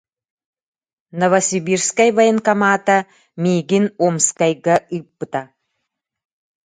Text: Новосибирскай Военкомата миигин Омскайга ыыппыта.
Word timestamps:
Новосибирскай 1.19 2.09
Военкомата 2.17 2.97
миигин 3.41 3.85
Омскайга 4.05 4.75
ыыппыта. 4.95 5.41